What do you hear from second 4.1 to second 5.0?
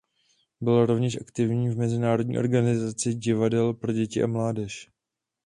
a mládež.